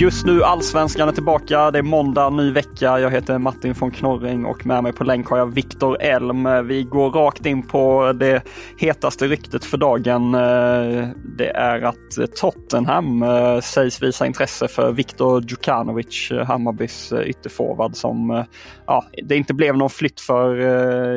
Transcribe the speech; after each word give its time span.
Just 0.00 0.26
nu 0.26 0.42
Allsvenskan 0.42 1.08
är 1.08 1.12
tillbaka. 1.12 1.70
Det 1.70 1.78
är 1.78 1.82
måndag, 1.82 2.30
ny 2.30 2.52
vecka. 2.52 3.00
Jag 3.00 3.10
heter 3.10 3.38
Martin 3.38 3.72
von 3.72 3.90
Knorring 3.90 4.44
och 4.44 4.66
med 4.66 4.82
mig 4.82 4.92
på 4.92 5.04
länk 5.04 5.26
har 5.26 5.38
jag 5.38 5.54
Viktor 5.54 6.02
Elm. 6.02 6.66
Vi 6.66 6.82
går 6.82 7.10
rakt 7.10 7.46
in 7.46 7.62
på 7.62 8.12
det 8.12 8.42
hetaste 8.78 9.26
ryktet 9.26 9.64
för 9.64 9.76
dagen. 9.76 10.34
Eh, 10.34 11.08
det 11.38 11.50
är 11.54 11.82
att 11.82 12.36
Tottenham 12.36 13.22
eh, 13.22 13.60
sägs 13.60 14.02
visa 14.02 14.26
intresse 14.26 14.68
för 14.68 14.92
Viktor 14.92 15.42
Djukanovic, 15.42 16.30
eh, 16.30 16.46
Hammarbys 16.46 17.12
ytterforward 17.12 17.96
som 17.96 18.44
ja, 18.86 19.04
det 19.22 19.36
inte 19.36 19.54
blev 19.54 19.76
någon 19.76 19.90
flytt 19.90 20.20
för 20.20 20.56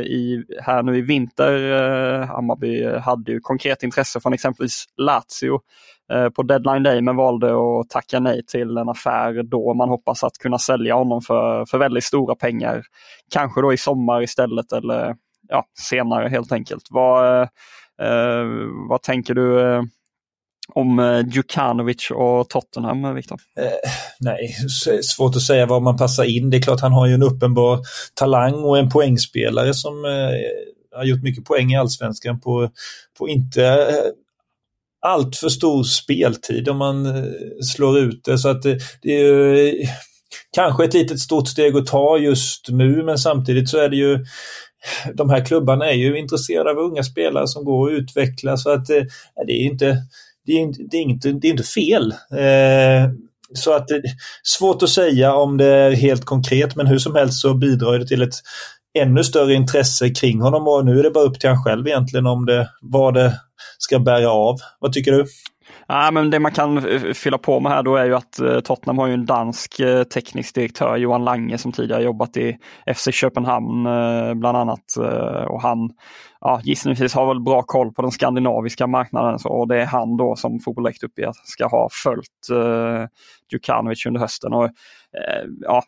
i, 0.02 0.44
här 0.62 0.84
nu 0.84 0.98
i 0.98 1.02
vinter. 1.02 2.22
Hammarby 2.26 2.86
hade 3.00 3.32
ju 3.32 3.40
konkret 3.40 3.84
intresse 3.84 4.20
från 4.20 4.34
exempelvis 4.34 4.86
Lazio 4.98 5.60
Eh, 6.12 6.30
på 6.30 6.44
deadline 6.44 6.84
day 6.84 7.02
men 7.02 7.16
valde 7.16 7.48
att 7.48 7.90
tacka 7.90 8.20
nej 8.20 8.42
till 8.46 8.78
en 8.78 8.90
affär 8.90 9.44
då. 9.44 9.74
Man 9.74 9.90
hoppas 9.90 10.24
att 10.24 10.38
kunna 10.38 10.60
sälja 10.60 10.96
honom 10.96 11.22
för, 11.22 11.66
för 11.66 11.78
väldigt 11.78 12.04
stora 12.04 12.36
pengar. 12.36 12.84
Kanske 13.34 13.62
då 13.62 13.74
i 13.74 13.78
sommar 13.78 14.22
istället 14.22 14.72
eller 14.72 15.16
ja, 15.50 15.66
senare 15.80 16.30
helt 16.30 16.52
enkelt. 16.52 16.88
Vad, 16.90 17.42
eh, 17.42 18.46
vad 18.90 19.02
tänker 19.02 19.34
du 19.34 19.62
eh, 19.62 19.82
om 20.74 21.00
eh, 21.00 21.20
Djukanovic 21.28 22.12
och 22.12 22.50
Tottenham, 22.50 23.06
eh, 23.06 23.14
Viktor? 23.14 23.40
Eh, 23.60 23.90
nej, 24.20 24.56
svårt 25.04 25.36
att 25.36 25.42
säga 25.42 25.66
var 25.66 25.80
man 25.80 25.98
passar 25.98 26.24
in. 26.24 26.50
Det 26.50 26.58
är 26.58 26.62
klart 26.62 26.82
han 26.82 26.94
har 26.94 27.08
ju 27.08 27.14
en 27.14 27.24
uppenbar 27.24 27.80
talang 28.14 28.54
och 28.54 28.78
en 28.78 28.90
poängspelare 28.90 29.74
som 29.74 30.06
eh, 30.06 30.98
har 30.98 31.04
gjort 31.04 31.24
mycket 31.24 31.46
poäng 31.46 31.72
i 31.72 31.78
allsvenskan 31.78 32.40
på, 32.40 32.70
på 33.18 33.30
inte 33.30 33.66
eh, 33.66 34.23
allt 35.04 35.36
för 35.36 35.50
stor 35.50 35.84
speltid 35.84 36.70
om 36.70 36.78
man 36.78 37.06
eh, 37.06 37.24
slår 37.62 38.00
ut 38.00 38.22
det. 38.24 38.38
Så 38.38 38.50
att 38.50 38.62
det, 38.62 38.80
det 39.02 39.10
är 39.10 39.20
ju 39.20 39.68
eh, 39.68 39.90
kanske 40.56 40.86
ett 40.86 40.94
litet 40.94 41.20
stort 41.20 41.48
steg 41.48 41.76
att 41.76 41.88
ta 41.88 42.18
just 42.18 42.70
nu 42.70 43.04
men 43.04 43.18
samtidigt 43.18 43.70
så 43.70 43.78
är 43.78 43.90
det 43.90 43.98
ju 43.98 44.26
de 45.14 45.30
här 45.30 45.46
klubbarna 45.46 45.86
är 45.86 45.94
ju 45.94 46.20
intresserade 46.20 46.70
av 46.70 46.78
unga 46.78 47.04
spelare 47.04 47.48
som 47.48 47.66
går 47.66 47.90
och 47.90 47.94
utvecklas 47.94 48.64
så 48.64 48.70
att 48.70 48.90
eh, 48.90 49.04
det 49.48 49.54
är 49.54 49.66
inte, 49.66 49.98
det 50.46 50.52
är, 50.52 50.90
det 50.92 50.98
är 50.98 51.02
inte, 51.02 51.32
det 51.32 51.48
är 51.48 51.52
inte 51.52 51.64
fel. 51.64 52.12
Eh, 52.32 53.12
så 53.54 53.74
att 53.74 53.92
eh, 53.92 53.98
svårt 54.44 54.84
att 54.84 54.90
säga 54.90 55.34
om 55.34 55.58
det 55.58 55.66
är 55.66 55.92
helt 55.92 56.26
konkret 56.26 56.76
men 56.76 56.88
hur 56.88 57.00
som 57.00 57.16
helst 57.16 57.42
så 57.42 57.54
bidrar 57.54 58.00
det 58.00 58.08
till 58.08 58.22
ett 58.22 58.36
ännu 58.94 59.24
större 59.24 59.54
intresse 59.54 60.10
kring 60.10 60.42
honom 60.42 60.68
och 60.68 60.86
nu 60.86 61.00
är 61.00 61.04
det 61.04 61.12
bara 61.12 61.24
upp 61.24 61.40
till 61.40 61.50
han 61.50 61.64
själv 61.64 61.88
egentligen 61.88 62.28
om 62.28 62.46
det, 62.46 62.70
vad 62.82 63.14
det 63.14 63.34
ska 63.78 64.00
bära 64.00 64.32
av. 64.32 64.58
Vad 64.80 64.94
tycker 64.94 65.12
du? 65.12 65.26
Ja, 65.88 66.12
men 66.12 66.30
det 66.30 66.40
man 66.40 66.52
kan 66.52 66.82
fylla 67.14 67.38
på 67.38 67.60
med 67.60 67.72
här 67.72 67.84
då 67.84 67.96
är 67.96 68.06
ju 68.06 68.16
att 68.16 68.40
eh, 68.40 68.60
Tottenham 68.60 68.98
har 68.98 69.08
ju 69.08 69.14
en 69.14 69.26
dansk 69.26 69.80
eh, 69.80 70.04
teknisk 70.04 70.56
direktör, 70.56 70.98
Johan 70.98 71.26
Lange, 71.26 71.58
som 71.58 71.72
tidigare 71.72 72.04
jobbat 72.04 72.38
i 72.38 72.58
FC 72.96 73.08
Köpenhamn 73.12 73.86
eh, 73.86 74.34
bland 74.34 74.58
annat. 74.58 74.98
Och 75.48 75.62
han 75.62 75.90
ja, 76.42 76.62
gissningsvis 76.64 77.14
har 77.14 77.28
väl 77.28 77.42
bra 77.42 77.62
koll 77.62 77.94
på 77.94 78.02
den 78.02 78.12
skandinaviska 78.12 78.88
marknaden 78.88 79.40
så, 79.40 79.50
och 79.50 79.68
det 79.68 79.82
är 79.82 79.86
han 79.86 80.18
då 80.18 80.36
som 80.36 80.60
Fotboll 80.60 80.88
uppger 81.04 81.32
ska 81.46 81.68
ha 81.68 81.90
följt 82.04 82.50
uh, 82.52 83.08
Djukanovic 83.52 84.06
under 84.06 84.20
hösten. 84.20 84.54
Och, 84.54 84.64
uh, 84.64 84.70
ja, 85.62 85.84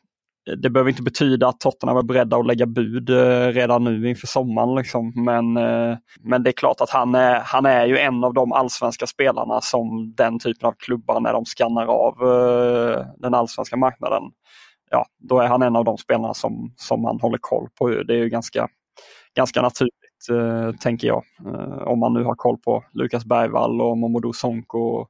det 0.46 0.70
behöver 0.70 0.90
inte 0.90 1.04
betyda 1.04 1.48
att 1.48 1.60
Tottenham 1.60 1.98
är 1.98 2.04
beredda 2.04 2.38
att 2.38 2.46
lägga 2.46 2.66
bud 2.66 3.10
eh, 3.10 3.48
redan 3.48 3.84
nu 3.84 4.10
inför 4.10 4.28
sommaren. 4.28 4.76
Liksom. 4.76 5.14
Men, 5.16 5.58
eh, 5.58 5.98
men 6.20 6.44
det 6.44 6.50
är 6.50 6.52
klart 6.52 6.82
att 6.82 6.90
han 6.90 7.16
är, 7.16 7.40
han 7.40 7.66
är 7.66 7.86
ju 7.86 7.98
en 7.98 8.24
av 8.24 8.34
de 8.34 8.52
allsvenska 8.52 9.08
spelarna 9.08 9.62
som 9.62 10.14
den 10.18 10.40
typen 10.40 10.68
av 10.68 10.74
klubbar 10.78 11.20
när 11.20 11.34
de 11.34 11.46
skannar 11.46 11.86
av 11.86 12.14
eh, 12.22 13.06
den 13.18 13.34
allsvenska 13.34 13.78
marknaden. 13.78 14.24
Ja, 14.92 15.06
då 15.20 15.40
är 15.40 15.48
han 15.48 15.62
en 15.62 15.76
av 15.76 15.86
de 15.86 15.98
spelarna 15.98 16.34
som, 16.34 16.74
som 16.76 17.02
man 17.02 17.20
håller 17.22 17.38
koll 17.42 17.68
på. 17.80 17.90
Det 17.90 18.14
är 18.14 18.18
ju 18.18 18.30
ganska, 18.30 18.68
ganska 19.36 19.62
naturligt 19.62 19.94
tänker 20.82 21.08
jag. 21.08 21.24
om 21.88 22.00
man 22.00 22.14
nu 22.14 22.24
har 22.24 22.36
koll 22.36 22.58
på 22.58 22.84
Lukas 22.94 23.26
Bergvall 23.26 23.82
och 23.82 23.98
Momodou 23.98 24.34
Sonko. 24.34 24.80
Och, 24.80 25.08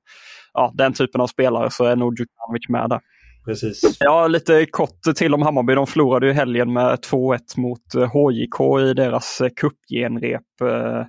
ja, 0.53 0.71
den 0.73 0.93
typen 0.93 1.21
av 1.21 1.27
spelare 1.27 1.71
så 1.71 1.83
är 1.83 1.95
nog 1.95 2.19
Djukanovic 2.19 2.69
med 2.69 2.89
där 2.89 2.99
precis. 3.45 3.97
Ja, 3.99 4.27
lite 4.27 4.65
kort 4.65 5.01
till 5.15 5.33
om 5.33 5.41
Hammarby. 5.41 5.75
De 5.75 5.87
förlorade 5.87 6.27
ju 6.27 6.33
helgen 6.33 6.73
med 6.73 6.95
2-1 6.95 7.39
mot 7.57 7.95
eh, 7.95 8.01
HJK 8.01 8.89
i 8.89 8.93
deras 8.93 9.41
eh, 9.41 9.49
cupgenrep. 9.49 10.41
Eh, 10.61 10.99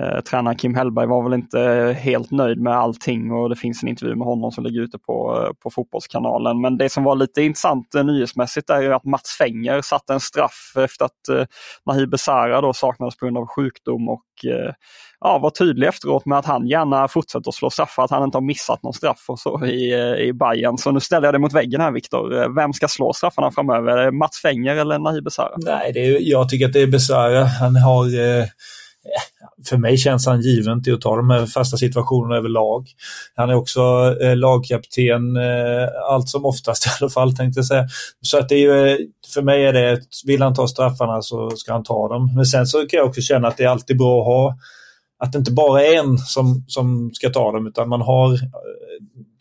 eh, 0.00 0.20
tränaren 0.20 0.56
Kim 0.56 0.74
Hellberg 0.74 1.06
var 1.06 1.22
väl 1.22 1.34
inte 1.34 1.96
helt 2.00 2.30
nöjd 2.30 2.60
med 2.60 2.76
allting 2.76 3.32
och 3.32 3.48
det 3.48 3.56
finns 3.56 3.82
en 3.82 3.88
intervju 3.88 4.16
med 4.16 4.26
honom 4.26 4.50
som 4.50 4.64
ligger 4.64 4.80
ute 4.80 4.98
på, 4.98 5.48
på 5.62 5.70
Fotbollskanalen. 5.70 6.60
Men 6.60 6.78
det 6.78 6.88
som 6.88 7.04
var 7.04 7.16
lite 7.16 7.42
intressant 7.42 7.94
nyhetsmässigt 8.04 8.70
är 8.70 8.90
att 8.90 9.04
Mats 9.04 9.36
Fenger 9.38 9.80
satte 9.82 10.12
en 10.12 10.20
straff 10.20 10.72
efter 10.76 11.04
att 11.04 11.28
eh, 11.98 12.06
Besara 12.06 12.60
då 12.60 12.72
saknades 12.72 13.16
på 13.16 13.26
grund 13.26 13.38
av 13.38 13.46
sjukdom 13.46 14.08
och 14.08 14.24
ja, 15.20 15.38
var 15.38 15.50
tydlig 15.50 15.86
efteråt 15.86 16.26
med 16.26 16.38
att 16.38 16.46
han 16.46 16.66
gärna 16.66 17.08
fortsätter 17.08 17.48
att 17.48 17.54
slå 17.54 17.70
straffar, 17.70 18.04
att 18.04 18.10
han 18.10 18.24
inte 18.24 18.36
har 18.36 18.42
missat 18.42 18.82
någon 18.82 18.92
straff 18.92 19.24
och 19.28 19.38
så 19.38 19.64
i, 19.66 19.94
i 20.28 20.32
Bayern. 20.32 20.78
Så 20.78 20.90
nu 20.90 21.00
ställer 21.00 21.26
jag 21.26 21.34
det 21.34 21.38
mot 21.38 21.52
väggen 21.52 21.73
här 21.80 21.92
Viktor. 21.92 22.42
Eh, 22.42 22.54
vem 22.54 22.72
ska 22.72 22.88
slå 22.88 23.12
straffarna 23.12 23.50
framöver? 23.50 23.96
Är 23.96 24.04
det 24.04 24.12
Mats 24.12 24.40
Fenger 24.42 24.76
eller 24.76 24.98
Nahir 24.98 25.20
Besara? 25.20 25.54
Nej, 25.56 25.92
det 25.92 26.06
är, 26.06 26.18
jag 26.20 26.48
tycker 26.48 26.66
att 26.66 26.72
det 26.72 26.82
är 26.82 26.86
Besara. 26.86 27.44
Han 27.44 27.76
har 27.76 28.04
eh 28.04 28.46
för 29.68 29.76
mig 29.76 29.96
känns 29.96 30.26
han 30.26 30.40
given 30.40 30.82
till 30.82 30.94
att 30.94 31.00
ta 31.00 31.16
de 31.16 31.30
här 31.30 31.46
fasta 31.46 31.76
situationerna 31.76 32.36
överlag. 32.36 32.88
Han 33.34 33.50
är 33.50 33.54
också 33.54 33.80
eh, 34.20 34.36
lagkapten 34.36 35.36
eh, 35.36 35.88
allt 36.10 36.28
som 36.28 36.44
oftast 36.44 36.86
i 36.86 36.90
alla 37.00 37.10
fall 37.10 37.36
tänkte 37.36 37.58
jag 37.58 37.66
säga. 37.66 37.86
Så 38.20 38.38
att 38.38 38.48
det 38.48 38.54
är 38.54 38.58
ju, 38.58 38.92
eh, 38.92 38.98
för 39.34 39.42
mig 39.42 39.64
är 39.64 39.72
det, 39.72 40.00
vill 40.26 40.42
han 40.42 40.54
ta 40.54 40.68
straffarna 40.68 41.22
så 41.22 41.50
ska 41.50 41.72
han 41.72 41.84
ta 41.84 42.08
dem. 42.08 42.34
Men 42.34 42.46
sen 42.46 42.66
så 42.66 42.78
kan 42.78 42.98
jag 42.98 43.06
också 43.08 43.20
känna 43.20 43.48
att 43.48 43.56
det 43.56 43.64
är 43.64 43.68
alltid 43.68 43.98
bra 43.98 44.20
att 44.20 44.26
ha 44.26 44.56
att 45.18 45.32
det 45.32 45.38
inte 45.38 45.52
bara 45.52 45.82
är 45.84 45.98
en 45.98 46.18
som, 46.18 46.64
som 46.68 47.10
ska 47.14 47.30
ta 47.30 47.52
dem 47.52 47.66
utan 47.66 47.88
man 47.88 48.00
har 48.00 48.32
eh, 48.32 48.38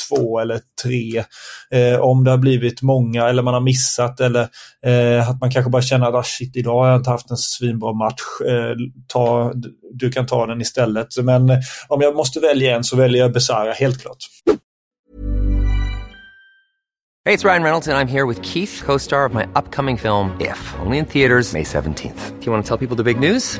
två 0.10 0.40
eller 0.40 0.60
tre. 0.84 1.24
Eh, 1.72 2.00
om 2.00 2.24
det 2.24 2.32
har 2.32 2.38
blivit 2.38 2.82
många 2.82 3.30
eller 3.30 3.44
man 3.44 3.54
har 3.54 3.62
missat 3.62 4.20
eller 4.20 4.48
eh, 4.86 5.30
att 5.30 5.42
man 5.42 5.52
kanske 5.52 5.72
bara 5.72 5.82
känner 5.82 6.08
att 6.08 6.14
ah, 6.14 6.24
shit, 6.24 6.56
idag 6.56 6.80
har 6.80 6.88
jag 6.88 7.00
inte 7.00 7.10
haft 7.10 7.32
en 7.32 7.38
svinbra 7.38 7.94
match. 7.94 8.22
Eh, 8.48 8.76
ta, 9.08 9.52
du 9.94 10.12
kan 10.12 10.26
ta 10.26 10.46
den 10.46 10.62
istället. 10.62 11.08
Men 11.24 11.50
eh, 11.50 11.58
om 11.88 12.02
jag 12.02 12.16
måste 12.16 12.40
välja 12.40 12.76
en 12.76 12.84
så 12.84 12.96
väljer 12.96 13.22
jag 13.22 13.34
Besara, 13.34 13.74
helt 13.74 14.02
klart. 14.02 14.18
Hej, 17.26 17.38
det 17.38 17.44
är 17.44 17.50
Ryan 17.50 17.64
Reynolds 17.64 17.88
och 17.88 17.94
jag 17.94 18.02
är 18.02 18.06
här 18.06 18.26
med 18.26 18.46
Keith, 18.46 18.86
co-star 18.86 19.26
of 19.26 19.34
my 19.34 19.44
upcoming 19.56 19.98
film 19.98 20.32
If, 20.40 20.76
only 20.86 20.98
in 20.98 21.06
theaters 21.06 21.54
May 21.54 21.66
17 21.66 21.94
th 21.94 22.14
Do 22.40 22.46
you 22.46 22.52
want 22.52 22.66
to 22.66 22.78
tell 22.78 22.88
people 22.88 23.04
the 23.04 23.14
big 23.14 23.32
news? 23.32 23.60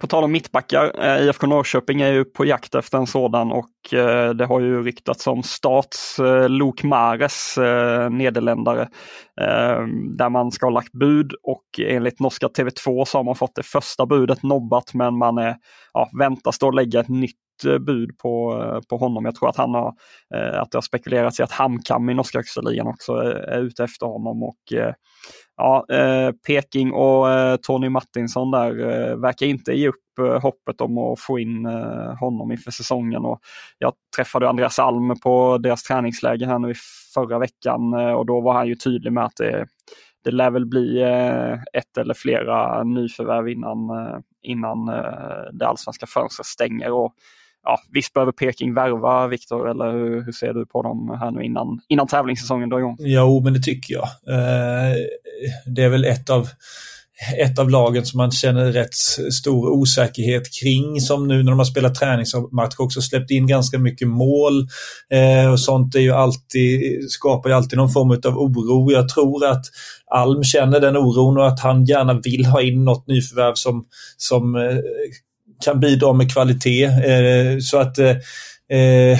På 0.00 0.06
tal 0.06 0.24
om 0.24 0.32
mittbackar, 0.32 1.04
eh, 1.04 1.26
IFK 1.26 1.46
Norrköping 1.46 2.00
är 2.00 2.12
ju 2.12 2.24
på 2.24 2.44
jakt 2.44 2.74
efter 2.74 2.98
en 2.98 3.06
sådan 3.06 3.52
och 3.52 3.94
eh, 3.94 4.30
det 4.30 4.46
har 4.46 4.60
ju 4.60 4.82
ryktats 4.82 5.26
om 5.26 5.42
Stats 5.42 6.18
eh, 6.18 6.48
Luke 6.48 6.86
Mares, 6.86 7.58
eh, 7.58 8.10
nederländare, 8.10 8.88
där 10.16 10.28
man 10.28 10.52
ska 10.52 10.66
ha 10.66 10.70
lagt 10.70 10.92
bud 10.92 11.32
och 11.42 11.64
enligt 11.78 12.20
norska 12.20 12.46
TV2 12.46 13.04
så 13.04 13.18
har 13.18 13.24
man 13.24 13.34
fått 13.34 13.54
det 13.54 13.62
första 13.62 14.06
budet 14.06 14.42
nobbat 14.42 14.94
men 14.94 15.18
man 15.18 15.38
är, 15.38 15.56
ja, 15.92 16.10
väntas 16.18 16.58
då 16.58 16.70
lägga 16.70 17.00
ett 17.00 17.08
nytt 17.08 17.36
bud 17.86 18.18
på, 18.18 18.60
på 18.88 18.96
honom. 18.96 19.24
Jag 19.24 19.34
tror 19.34 19.48
att 19.48 19.56
han 19.56 19.74
har, 19.74 19.88
att 20.52 20.70
det 20.70 20.76
har 20.76 20.82
spekulerats 20.82 21.40
i 21.40 21.42
att 21.42 21.52
Hamkam 21.52 22.10
i 22.10 22.14
norska 22.14 22.38
högsta 22.38 22.60
ligan 22.60 22.86
också 22.86 23.12
är, 23.12 23.34
är 23.34 23.62
ute 23.62 23.84
efter 23.84 24.06
honom 24.06 24.42
och 24.42 24.72
ja, 25.56 25.86
eh, 25.88 26.32
Peking 26.46 26.92
och 26.92 27.30
eh, 27.30 27.56
Tony 27.56 27.88
Martinsson 27.88 28.50
där 28.50 28.78
eh, 28.78 29.16
verkar 29.16 29.46
inte 29.46 29.72
ge 29.72 29.88
upp 29.88 30.18
eh, 30.20 30.42
hoppet 30.42 30.80
om 30.80 30.98
att 30.98 31.20
få 31.20 31.38
in 31.38 31.66
eh, 31.66 32.14
honom 32.20 32.52
inför 32.52 32.70
säsongen. 32.70 33.24
Och 33.24 33.40
jag 33.78 33.92
träffade 34.16 34.48
Andreas 34.48 34.78
Alm 34.78 35.14
på 35.22 35.58
deras 35.58 35.82
träningsläger 35.82 36.46
här 36.46 36.58
nu 36.58 36.70
i 36.70 36.74
förra 37.14 37.38
veckan 37.38 37.92
eh, 37.92 38.12
och 38.12 38.26
då 38.26 38.40
var 38.40 38.52
han 38.52 38.68
ju 38.68 38.74
tydlig 38.74 39.12
med 39.12 39.24
att 39.24 39.36
det, 39.36 39.66
det 40.24 40.30
lär 40.30 40.50
väl 40.50 40.66
bli 40.66 41.02
eh, 41.02 41.52
ett 41.52 41.98
eller 41.98 42.14
flera 42.14 42.82
nyförvärv 42.84 43.48
innan, 43.48 43.90
eh, 43.90 44.18
innan 44.42 44.88
eh, 44.88 45.52
det 45.52 45.66
allsvenska 45.66 46.06
fönstret 46.06 46.46
stänger. 46.46 46.92
Och, 46.92 47.14
ja, 47.66 47.80
visst 47.92 48.12
behöver 48.12 48.32
Peking 48.32 48.74
värva 48.74 49.26
Viktor, 49.26 49.70
eller 49.70 49.92
hur, 49.92 50.24
hur, 50.24 50.32
ser 50.32 50.52
du 50.52 50.66
på 50.66 50.82
dem 50.82 51.18
här 51.20 51.30
nu 51.30 51.42
innan, 51.42 51.80
innan 51.88 52.06
tävlingssäsongen 52.06 52.68
drar 52.68 52.78
igång? 52.78 52.96
Jo, 52.98 53.40
men 53.44 53.52
det 53.52 53.60
tycker 53.60 53.94
jag. 53.94 54.08
Eh, 54.28 54.96
det 55.66 55.82
är 55.82 55.88
väl 55.88 56.04
ett 56.04 56.30
av 56.30 56.48
ett 57.38 57.58
av 57.58 57.70
lagen 57.70 58.06
som 58.06 58.18
man 58.18 58.30
känner 58.30 58.72
rätt 58.72 58.94
stor 59.32 59.68
osäkerhet 59.68 60.42
kring 60.60 61.00
som 61.00 61.28
nu 61.28 61.42
när 61.42 61.50
de 61.50 61.58
har 61.58 61.64
spelat 61.64 61.94
träningsmatch 61.94 62.74
också 62.78 63.00
släppt 63.00 63.30
in 63.30 63.46
ganska 63.46 63.78
mycket 63.78 64.08
mål 64.08 64.68
eh, 65.10 65.52
och 65.52 65.60
sånt 65.60 65.94
är 65.94 66.00
ju 66.00 66.12
alltid, 66.12 67.10
skapar 67.10 67.50
ju 67.50 67.56
alltid 67.56 67.78
någon 67.78 67.92
form 67.92 68.10
av 68.10 68.38
oro. 68.38 68.92
Jag 68.92 69.08
tror 69.08 69.46
att 69.46 69.64
Alm 70.10 70.44
känner 70.44 70.80
den 70.80 70.96
oron 70.96 71.36
och 71.36 71.48
att 71.48 71.60
han 71.60 71.84
gärna 71.84 72.20
vill 72.20 72.46
ha 72.46 72.62
in 72.62 72.84
något 72.84 73.06
nyförvärv 73.06 73.54
som, 73.54 73.84
som 74.16 74.56
eh, 74.56 74.76
kan 75.64 75.80
bidra 75.80 76.12
med 76.12 76.32
kvalitet. 76.32 76.84
Eh, 76.84 77.58
så 77.60 77.78
att 77.78 77.98
eh, 77.98 78.16
eh, 78.78 79.18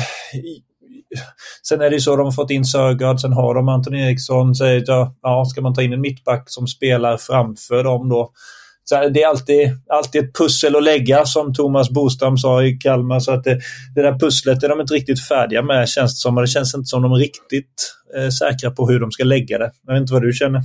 Sen 1.63 1.81
är 1.81 1.91
det 1.91 1.97
ju 1.97 2.01
så, 2.01 2.17
de 2.17 2.25
har 2.25 2.33
fått 2.33 2.51
in 2.51 2.65
Sörgard, 2.65 3.21
sen 3.21 3.33
har 3.33 3.55
de 3.55 3.69
Anton 3.69 3.95
Eriksson. 3.95 4.55
Så 4.55 4.65
ja, 4.87 5.15
ja, 5.23 5.45
ska 5.45 5.61
man 5.61 5.75
ta 5.75 5.83
in 5.83 5.93
en 5.93 6.01
mittback 6.01 6.45
som 6.47 6.67
spelar 6.67 7.17
framför 7.17 7.85
dem 7.85 8.09
då? 8.09 8.33
Så 8.85 9.09
det 9.09 9.23
är 9.23 9.29
alltid, 9.29 9.71
alltid 9.89 10.25
ett 10.25 10.35
pussel 10.35 10.77
att 10.77 10.83
lägga 10.83 11.25
som 11.25 11.55
Thomas 11.55 11.91
Bostam 11.91 12.39
sa 12.39 12.63
i 12.63 12.73
Kalmar. 12.73 13.21
Så 13.21 13.33
att 13.33 13.45
det, 13.45 13.61
det 13.95 14.03
där 14.03 14.19
pusslet 14.19 14.63
är 14.63 14.69
de 14.69 14.81
inte 14.81 14.95
riktigt 14.95 15.29
färdiga 15.29 15.63
med 15.63 15.89
känns 15.89 16.15
det 16.15 16.21
som. 16.21 16.37
Och 16.37 16.43
det 16.43 16.49
känns 16.49 16.75
inte 16.75 16.87
som 16.87 17.03
de 17.03 17.13
är 17.13 17.17
riktigt 17.17 17.95
eh, 18.17 18.29
säkra 18.29 18.71
på 18.71 18.89
hur 18.89 19.01
de 19.01 19.11
ska 19.11 19.25
lägga 19.25 19.59
det. 19.59 19.71
Jag 19.87 19.95
vet 19.95 20.01
inte 20.01 20.13
vad 20.13 20.23
du 20.23 20.33
känner? 20.33 20.61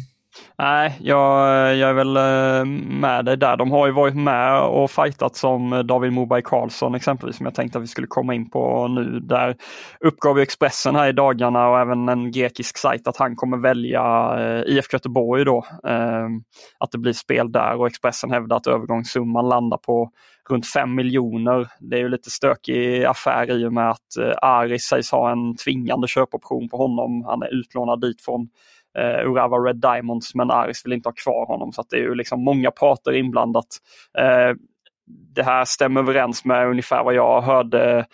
Nej, 0.58 0.98
jag, 1.00 1.48
jag 1.76 1.90
är 1.90 1.94
väl 1.94 2.18
eh, 2.18 2.66
med 3.00 3.26
dig 3.26 3.38
där. 3.38 3.58
De 3.58 3.72
har 3.72 3.88
ju 3.88 3.92
varit 3.92 4.16
med 4.16 4.62
och 4.62 4.92
fightat 4.92 5.36
som 5.36 5.84
David 5.88 6.14
Moberg 6.14 6.42
Karlsson 6.42 6.96
exempelvis 6.96 7.38
som 7.38 7.46
jag 7.46 7.56
tänkte 7.56 7.78
att 7.78 7.84
vi 7.84 7.88
skulle 7.88 8.08
komma 8.08 8.34
in 8.34 8.50
på 8.50 8.88
nu. 8.88 9.20
Där 9.20 9.56
uppgav 10.00 10.38
ju 10.38 10.44
Expressen 10.44 10.96
här 10.96 11.10
i 11.10 11.12
dagarna 11.12 11.70
och 11.70 11.80
även 11.80 12.10
en 12.10 12.32
grekisk 12.32 12.78
sajt 12.78 13.08
att 13.08 13.18
han 13.18 13.36
kommer 13.36 13.58
välja 13.58 14.36
eh, 14.40 14.74
IFK 14.74 14.96
Göteborg 14.96 15.46
då. 15.46 15.66
Eh, 15.88 16.28
att 16.78 16.92
det 16.92 16.98
blir 16.98 17.14
spel 17.14 17.52
där 17.52 17.76
och 17.76 17.88
Expressen 17.88 18.32
hävdar 18.32 18.58
att 18.58 18.68
övergångssumman 18.68 19.50
landar 19.50 19.78
på 19.78 20.12
runt 20.50 20.68
5 20.68 20.96
miljoner. 20.96 21.68
Det 21.80 21.96
är 21.96 22.00
ju 22.00 22.10
lite 22.10 22.30
stökig 22.30 23.06
affär 23.06 23.52
i 23.52 23.66
och 23.66 23.74
med 23.74 23.90
att 23.90 24.42
Aris 24.42 24.84
sägs 24.84 25.12
ha 25.12 25.32
en 25.32 25.56
tvingande 25.56 26.08
köpoption 26.08 26.70
på 26.70 26.78
honom. 26.78 27.24
Han 27.26 27.44
är 27.44 27.60
utlånad 27.60 28.02
dit 28.02 28.22
från 28.22 28.50
eh, 28.98 29.30
Urawa 29.30 29.58
Red 29.58 29.82
Diamonds 29.82 30.36
men 30.36 30.52
Aris 30.52 30.86
vill 30.86 30.94
inte 30.94 31.10
ha 31.10 31.14
kvar 31.14 31.46
honom 31.46 31.72
så 31.72 31.84
det 31.90 31.96
är 31.96 32.02
ju 32.02 32.16
liksom 32.16 32.44
många 32.44 32.72
parter 32.72 33.12
inblandat. 33.12 33.68
Eh, 34.18 34.56
det 35.36 35.44
här 35.44 35.66
stämmer 35.66 36.02
överens 36.02 36.46
med 36.46 36.68
ungefär 36.68 37.04
vad 37.04 37.14
jag 37.14 37.42
hörde 37.42 38.06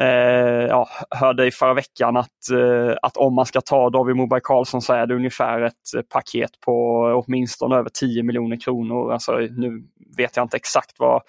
Eh, 0.00 0.66
ja, 0.68 0.88
hörde 1.10 1.46
i 1.46 1.50
förra 1.50 1.74
veckan 1.74 2.16
att, 2.16 2.50
eh, 2.52 2.96
att 3.02 3.16
om 3.16 3.34
man 3.34 3.46
ska 3.46 3.60
ta 3.60 3.90
David 3.90 4.16
Moberg 4.16 4.40
Karlsson 4.44 4.82
så 4.82 4.92
är 4.92 5.06
det 5.06 5.14
ungefär 5.14 5.60
ett 5.60 5.94
eh, 5.96 6.02
paket 6.02 6.50
på 6.66 7.02
åtminstone 7.26 7.76
över 7.76 7.90
10 7.94 8.22
miljoner 8.22 8.56
kronor. 8.60 9.12
Alltså, 9.12 9.32
nu 9.32 9.82
vet 10.16 10.36
jag 10.36 10.44
inte 10.44 10.56
exakt 10.56 10.94
vad, 10.98 11.22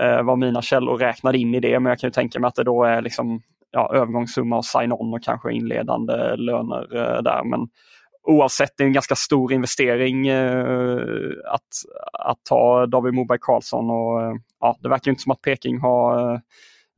eh, 0.00 0.22
vad 0.22 0.38
mina 0.38 0.62
källor 0.62 0.98
räknade 0.98 1.38
in 1.38 1.54
i 1.54 1.60
det 1.60 1.80
men 1.80 1.90
jag 1.90 1.98
kan 1.98 2.08
ju 2.08 2.12
tänka 2.12 2.40
mig 2.40 2.48
att 2.48 2.54
det 2.54 2.64
då 2.64 2.84
är 2.84 3.02
liksom, 3.02 3.40
ja, 3.70 3.90
övergångssumma 3.94 4.56
och 4.56 4.64
sign-on 4.64 5.14
och 5.14 5.22
kanske 5.22 5.52
inledande 5.52 6.36
löner 6.36 6.96
eh, 6.96 7.22
där. 7.22 7.44
Men 7.44 7.60
oavsett, 8.22 8.76
det 8.76 8.84
är 8.84 8.86
en 8.86 8.92
ganska 8.92 9.16
stor 9.16 9.52
investering 9.52 10.28
eh, 10.28 11.00
att, 11.46 11.68
att 12.12 12.44
ta 12.48 12.86
David 12.86 13.14
Moberg 13.14 13.38
Karlsson 13.40 13.90
och 13.90 14.22
eh, 14.22 14.34
ja, 14.60 14.76
det 14.80 14.88
verkar 14.88 15.10
inte 15.10 15.22
som 15.22 15.32
att 15.32 15.42
Peking 15.42 15.78
har 15.80 16.34
eh, 16.34 16.40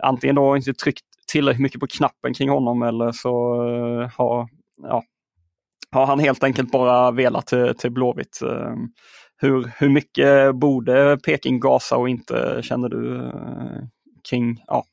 antingen 0.02 0.36
då 0.36 0.56
inte 0.56 0.74
tryckt 0.74 1.04
tillräckligt 1.32 1.62
mycket 1.62 1.80
på 1.80 1.86
knappen 1.86 2.34
kring 2.34 2.48
honom 2.48 2.82
eller 2.82 3.12
så 3.12 3.54
eh, 3.68 4.10
har, 4.16 4.48
ja, 4.82 5.02
har 5.90 6.06
han 6.06 6.18
helt 6.18 6.44
enkelt 6.44 6.70
bara 6.70 7.10
velat 7.10 7.46
till, 7.46 7.74
till 7.78 7.90
Blåvitt. 7.90 8.42
Eh, 8.42 8.74
hur, 9.36 9.72
hur 9.78 9.88
mycket 9.88 10.54
borde 10.54 11.18
Peking 11.24 11.60
gasa 11.60 11.96
och 11.96 12.08
inte 12.08 12.60
känner 12.62 12.88
du 12.88 13.16
eh, 13.16 13.82
kring 14.30 14.64
ja, 14.66 14.84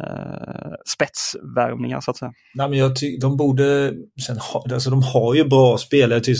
eh, 0.00 0.72
spetsvärvningar 0.92 2.00
så 2.00 2.10
att 2.10 2.16
säga. 2.16 2.32
Nej, 2.54 2.68
men 2.68 2.78
jag 2.78 2.92
de 3.20 3.36
borde, 3.36 3.92
sen 4.26 4.38
ha, 4.38 4.64
alltså 4.72 4.90
de 4.90 5.02
har 5.02 5.34
ju 5.34 5.44
bra 5.44 5.78
spelare, 5.78 6.20
typ 6.20 6.36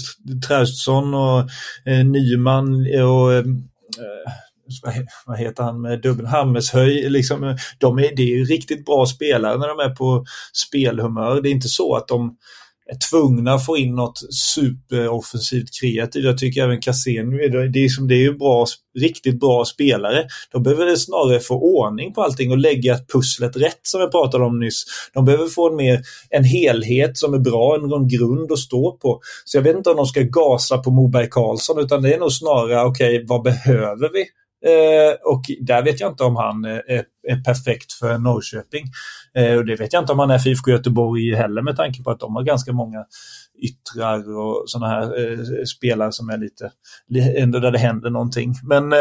Traustsson 0.48 1.14
och 1.14 1.40
eh, 1.86 2.04
Nyman 2.04 2.86
och 3.04 3.32
eh, 3.32 3.44
vad 5.26 5.38
heter 5.38 5.62
han 5.62 5.80
med 5.80 6.02
dubbel 6.02 6.26
Hammershöj. 6.26 7.10
Liksom, 7.10 7.44
eh, 7.44 7.56
de 7.78 7.98
är, 7.98 8.16
det 8.16 8.22
är 8.22 8.36
ju 8.36 8.44
riktigt 8.44 8.84
bra 8.84 9.06
spelare 9.06 9.58
när 9.58 9.68
de 9.68 9.78
är 9.78 9.94
på 9.94 10.24
spelhumör. 10.52 11.40
Det 11.40 11.48
är 11.48 11.52
inte 11.52 11.68
så 11.68 11.96
att 11.96 12.08
de 12.08 12.36
tvungna 13.11 13.54
att 13.54 13.66
få 13.66 13.76
in 13.76 13.94
något 13.94 14.18
superoffensivt 14.35 15.80
kreativt. 15.80 16.25
Jag 16.25 16.38
tycker 16.38 16.64
även 16.64 16.80
Cassén, 16.80 17.30
det 17.30 17.85
är, 17.85 17.88
som, 17.88 18.09
det 18.09 18.14
är 18.14 18.23
ju 18.23 18.35
bra, 18.35 18.66
riktigt 18.99 19.40
bra 19.40 19.64
spelare. 19.64 20.26
De 20.52 20.62
behöver 20.62 20.87
det 20.87 20.97
snarare 20.97 21.40
få 21.40 21.54
ordning 21.54 22.14
på 22.14 22.23
allting 22.23 22.50
och 22.50 22.59
lägga 22.59 22.99
pusslet 23.12 23.56
rätt 23.56 23.80
som 23.82 24.00
jag 24.00 24.12
pratade 24.12 24.44
om 24.44 24.61
nyss. 24.61 24.85
De 25.14 25.25
behöver 25.25 25.47
få 25.47 25.70
en, 25.70 25.76
mer, 25.76 26.00
en 26.30 26.44
helhet 26.44 27.18
som 27.18 27.35
är 27.35 27.38
bra, 27.38 27.75
en, 27.75 27.92
en 27.92 28.09
grund 28.09 28.52
att 28.52 28.59
stå 28.59 28.92
på. 28.92 29.20
Så 29.44 29.56
jag 29.56 29.62
vet 29.62 29.76
inte 29.76 29.90
om 29.90 29.97
de 29.97 30.06
ska 30.06 30.20
gasa 30.20 30.78
på 30.78 30.90
Moberg 30.90 31.28
Karlsson 31.30 31.78
utan 31.78 32.02
det 32.02 32.14
är 32.14 32.18
nog 32.18 32.32
snarare, 32.32 32.85
okej, 32.85 33.16
okay, 33.16 33.26
vad 33.26 33.42
behöver 33.42 34.12
vi? 34.12 34.25
Eh, 34.66 35.32
och 35.32 35.42
där 35.60 35.82
vet 35.82 36.00
jag 36.00 36.12
inte 36.12 36.24
om 36.24 36.36
han 36.36 36.64
eh, 36.64 36.78
är, 37.28 37.44
perfekt 37.44 37.92
för 37.92 38.18
Norrköping. 38.18 38.84
Eh, 39.34 39.54
och 39.54 39.66
det 39.66 39.76
vet 39.76 39.92
jag 39.92 40.02
inte 40.02 40.12
om 40.12 40.18
han 40.18 40.30
är 40.30 40.38
för 40.38 40.50
IFK 40.50 40.70
Göteborg 40.70 41.34
heller 41.34 41.62
med 41.62 41.76
tanke 41.76 42.02
på 42.02 42.10
att 42.10 42.20
de 42.20 42.36
har 42.36 42.42
ganska 42.42 42.72
många 42.72 43.04
yttrar 43.62 44.38
och 44.38 44.64
sådana 44.66 44.88
här 44.88 45.64
spelare 45.64 46.12
som 46.12 46.28
är 46.28 46.38
lite, 46.38 46.72
ändå 47.36 47.58
där 47.58 47.70
det 47.70 47.78
händer 47.78 48.10
någonting. 48.10 48.54
Men 48.62 48.94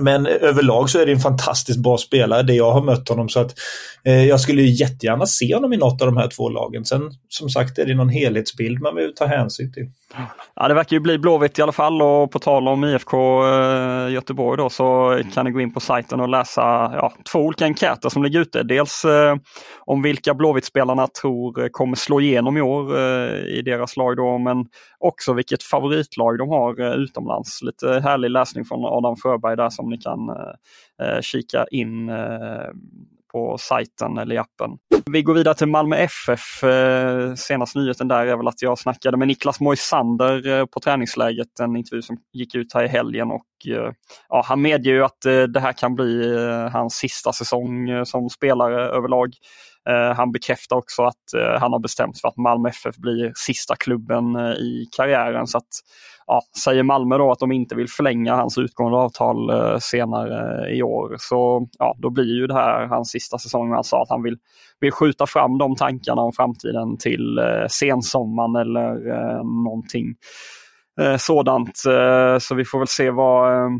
men 0.00 0.26
överlag 0.26 0.90
så 0.90 0.98
är 0.98 1.06
det 1.06 1.12
en 1.12 1.20
fantastiskt 1.20 1.78
bra 1.78 1.98
spelare, 1.98 2.42
det 2.42 2.54
jag 2.54 2.72
har 2.72 2.82
mött 2.82 3.08
honom. 3.08 3.28
Så 3.28 3.40
att 3.40 3.54
eh, 4.04 4.24
jag 4.24 4.40
skulle 4.40 4.62
jättegärna 4.62 5.26
se 5.26 5.54
honom 5.54 5.72
i 5.72 5.76
något 5.76 6.02
av 6.02 6.06
de 6.06 6.16
här 6.16 6.28
två 6.28 6.48
lagen. 6.48 6.84
Sen 6.84 7.10
som 7.28 7.50
sagt 7.50 7.78
är 7.78 7.86
det 7.86 7.94
någon 7.94 8.08
helhetsbild 8.08 8.80
man 8.80 8.94
vill 8.96 9.14
ta 9.14 9.26
hänsyn 9.26 9.72
till. 9.72 9.90
Ja, 10.54 10.68
det 10.68 10.74
verkar 10.74 10.96
ju 10.96 11.00
bli 11.00 11.18
Blåvitt 11.18 11.58
i 11.58 11.62
alla 11.62 11.72
fall 11.72 12.02
och 12.02 12.30
på 12.30 12.38
tal 12.38 12.68
om 12.68 12.84
IFK 12.84 13.46
eh, 13.46 14.12
Göteborg 14.12 14.56
då 14.56 14.70
så 14.70 15.20
kan 15.34 15.44
ni 15.44 15.50
gå 15.50 15.60
in 15.60 15.72
på 15.72 15.80
sajten 15.80 16.20
och 16.20 16.28
läsa 16.28 16.62
ja, 16.94 17.12
två 17.32 17.38
olika 17.38 17.64
enkäter 17.64 18.08
som 18.08 18.22
ligger 18.22 18.40
ute. 18.40 18.62
Dels 18.62 19.04
eh, 19.04 19.36
om 19.78 20.02
vilka 20.02 20.34
Blåvitt-spelarna 20.34 21.06
tror 21.06 21.62
eh, 21.62 21.68
kommer 21.68 21.96
slå 21.96 22.20
igenom 22.20 22.56
i 22.56 22.60
år 22.60 22.98
eh, 22.98 23.58
i 23.58 23.62
deras 23.64 23.96
lag 23.96 24.16
då, 24.16 24.38
men 24.38 24.66
också 24.98 25.32
vilket 25.32 25.62
favoritlag 25.62 26.38
de 26.38 26.48
har 26.48 26.80
eh, 26.80 26.92
utomlands. 26.92 27.62
Lite 27.62 28.00
härlig 28.04 28.30
läsning 28.30 28.64
från 28.64 28.84
Adam 28.84 29.16
Fröberg 29.16 29.56
där 29.56 29.70
som 29.70 29.90
ni 29.90 29.98
kan 29.98 30.28
eh, 30.28 31.16
eh 31.16 31.20
kika 31.20 31.66
in 31.70 32.10
på 33.36 33.58
sajten 33.58 34.18
eller 34.18 34.34
i 34.34 34.38
appen. 34.38 34.70
Vi 35.12 35.22
går 35.22 35.34
vidare 35.34 35.54
till 35.54 35.66
Malmö 35.66 35.96
FF. 35.96 36.64
Eh, 36.64 37.34
senaste 37.34 37.78
nyheten 37.78 38.08
där 38.08 38.26
är 38.26 38.36
väl 38.36 38.48
att 38.48 38.62
jag 38.62 38.78
snackade 38.78 39.16
med 39.16 39.28
Niklas 39.28 39.60
Moisander 39.60 40.48
eh, 40.48 40.66
på 40.66 40.80
träningsläget, 40.80 41.60
en 41.60 41.76
intervju 41.76 42.02
som 42.02 42.16
gick 42.32 42.54
ut 42.54 42.74
här 42.74 42.84
i 42.84 42.88
helgen 42.88 43.30
och 43.30 43.46
eh, 43.68 43.92
ja, 44.28 44.42
han 44.46 44.62
medger 44.62 44.92
ju 44.92 45.04
att 45.04 45.20
det 45.48 45.60
här 45.60 45.72
kan 45.72 45.94
bli 45.94 46.38
hans 46.72 46.94
sista 46.94 47.32
säsong 47.32 48.06
som 48.06 48.30
spelare 48.30 48.88
överlag. 48.88 49.34
Eh, 49.88 50.14
han 50.16 50.32
bekräftar 50.32 50.76
också 50.76 51.02
att 51.02 51.34
eh, 51.36 51.60
han 51.60 51.72
har 51.72 51.78
bestämt 51.78 52.16
sig 52.16 52.20
för 52.20 52.28
att 52.28 52.36
Malmö 52.36 52.68
FF 52.68 52.96
blir 52.96 53.32
sista 53.34 53.76
klubben 53.76 54.36
eh, 54.36 54.52
i 54.52 54.88
karriären. 54.96 55.46
Så 55.46 55.58
att 55.58 55.68
ja, 56.26 56.42
säger 56.64 56.82
Malmö 56.82 57.18
då 57.18 57.32
att 57.32 57.38
de 57.38 57.52
inte 57.52 57.74
vill 57.74 57.88
förlänga 57.88 58.34
hans 58.34 58.58
utgående 58.58 58.98
avtal 58.98 59.50
senare 59.80 60.70
i 60.70 60.82
år 60.82 61.16
så 61.18 61.68
ja, 61.78 61.96
då 61.98 62.10
blir 62.10 62.36
ju 62.36 62.46
det 62.46 62.54
här 62.54 62.86
hans 62.86 63.10
sista 63.10 63.38
säsong. 63.38 63.72
Han 63.72 63.84
sa 63.84 64.02
att 64.02 64.10
han 64.10 64.22
vill, 64.22 64.36
vill 64.80 64.92
skjuta 64.92 65.26
fram 65.26 65.58
de 65.58 65.76
tankarna 65.76 66.22
om 66.22 66.32
framtiden 66.32 66.98
till 66.98 67.40
sensommaren 67.68 68.56
eller 68.56 68.94
någonting 69.64 70.06
sådant. 71.18 71.76
Så 72.40 72.54
vi 72.54 72.64
får 72.64 72.78
väl 72.78 72.88
se 72.88 73.10
vad 73.10 73.70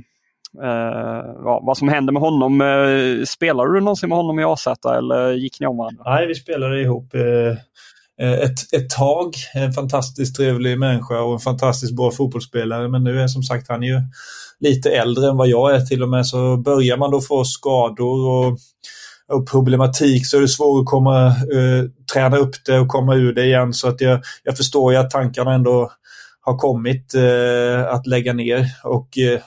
eh, 0.63 1.45
vad, 1.45 1.67
vad 1.67 1.79
som 1.79 1.89
händer 1.89 2.13
med 2.13 2.23
honom. 2.23 2.61
Eh, 2.61 3.25
spelade 3.25 3.75
du 3.75 3.81
någonsin 3.81 4.09
med 4.09 4.19
honom 4.19 4.41
i 4.41 4.45
AZ 4.45 4.67
eller 4.97 5.33
gick 5.33 5.61
ni 5.61 5.67
om 5.67 5.77
varandra? 5.77 6.03
Nej, 6.07 6.27
vi 6.27 6.35
spelade 6.35 6.81
ihop 6.81 7.15
Eh, 8.21 8.33
ett, 8.33 8.73
ett 8.73 8.91
tag. 8.91 9.35
En 9.55 9.73
fantastiskt 9.73 10.37
trevlig 10.37 10.79
människa 10.79 11.21
och 11.21 11.33
en 11.33 11.39
fantastiskt 11.39 11.97
bra 11.97 12.11
fotbollsspelare. 12.11 12.89
Men 12.89 13.05
nu 13.05 13.21
är 13.21 13.29
som 13.29 13.43
sagt 13.43 13.69
han 13.69 13.83
ju 13.83 14.01
lite 14.61 14.91
äldre 14.91 15.29
än 15.29 15.37
vad 15.37 15.49
jag 15.49 15.75
är 15.75 15.81
till 15.81 16.03
och 16.03 16.09
med. 16.09 16.27
Så 16.27 16.57
börjar 16.57 16.97
man 16.97 17.11
då 17.11 17.21
få 17.21 17.45
skador 17.45 18.29
och, 18.29 18.59
och 19.33 19.49
problematik 19.51 20.27
så 20.27 20.37
är 20.37 20.41
det 20.41 20.49
svårt 20.49 20.81
att 20.81 20.91
komma, 20.91 21.27
eh, 21.27 21.85
träna 22.13 22.37
upp 22.37 22.55
det 22.67 22.79
och 22.79 22.89
komma 22.89 23.15
ur 23.15 23.33
det 23.33 23.45
igen. 23.45 23.73
Så 23.73 23.89
att 23.89 24.01
jag, 24.01 24.21
jag 24.43 24.57
förstår 24.57 24.93
ju 24.93 24.99
att 24.99 25.11
tankarna 25.11 25.55
ändå 25.55 25.91
har 26.41 26.59
kommit 26.59 27.15
eh, 27.15 27.95
att 27.95 28.07
lägga 28.07 28.33
ner. 28.33 28.67
Och 28.85 29.19
eh, 29.19 29.41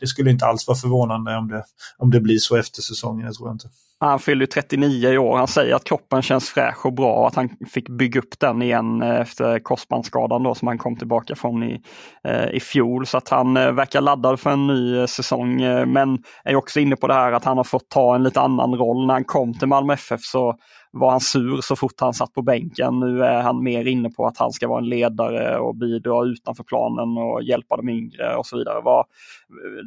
det 0.00 0.06
skulle 0.06 0.30
inte 0.30 0.46
alls 0.46 0.68
vara 0.68 0.78
förvånande 0.78 1.36
om 1.36 1.48
det, 1.48 1.64
om 1.98 2.10
det 2.10 2.20
blir 2.20 2.38
så 2.38 2.56
efter 2.56 2.82
säsongen, 2.82 3.26
det 3.26 3.32
tror 3.32 3.48
jag 3.48 3.54
inte. 3.54 3.68
Han 4.00 4.18
fyller 4.18 4.46
39 4.46 5.10
i 5.10 5.18
år. 5.18 5.36
Han 5.36 5.48
säger 5.48 5.74
att 5.74 5.84
kroppen 5.84 6.22
känns 6.22 6.50
fräsch 6.50 6.86
och 6.86 6.92
bra 6.92 7.14
och 7.14 7.26
att 7.26 7.34
han 7.34 7.48
fick 7.70 7.88
bygga 7.88 8.20
upp 8.20 8.38
den 8.38 8.62
igen 8.62 9.02
eh, 9.02 9.20
efter 9.20 9.58
korsbandsskadan 9.58 10.42
då 10.42 10.54
som 10.54 10.68
han 10.68 10.78
kom 10.78 10.96
tillbaka 10.96 11.34
från 11.34 11.62
i, 11.62 11.82
eh, 12.24 12.50
i 12.50 12.60
fjol. 12.60 13.06
Så 13.06 13.18
att 13.18 13.28
han 13.28 13.56
eh, 13.56 13.72
verkar 13.72 14.00
laddad 14.00 14.40
för 14.40 14.50
en 14.50 14.66
ny 14.66 15.06
säsong. 15.06 15.56
Men 15.86 16.18
är 16.44 16.56
också 16.56 16.80
inne 16.80 16.96
på 16.96 17.06
det 17.06 17.14
här 17.14 17.32
att 17.32 17.44
han 17.44 17.56
har 17.56 17.64
fått 17.64 17.88
ta 17.88 18.14
en 18.14 18.22
lite 18.22 18.40
annan 18.40 18.74
roll. 18.74 19.06
När 19.06 19.14
han 19.14 19.24
kom 19.24 19.54
till 19.54 19.68
Malmö 19.68 19.92
FF 19.92 20.20
så 20.20 20.54
var 20.98 21.10
han 21.10 21.20
sur 21.20 21.60
så 21.60 21.76
fort 21.76 22.00
han 22.00 22.14
satt 22.14 22.34
på 22.34 22.42
bänken. 22.42 23.00
Nu 23.00 23.24
är 23.24 23.42
han 23.42 23.62
mer 23.62 23.84
inne 23.84 24.10
på 24.10 24.26
att 24.26 24.38
han 24.38 24.52
ska 24.52 24.68
vara 24.68 24.78
en 24.78 24.88
ledare 24.88 25.58
och 25.58 25.76
bidra 25.76 26.24
utanför 26.24 26.64
planen 26.64 27.18
och 27.18 27.42
hjälpa 27.42 27.76
de 27.76 27.88
yngre 27.88 28.36
och 28.36 28.46
så 28.46 28.58
vidare. 28.58 28.80
Vad, 28.84 29.06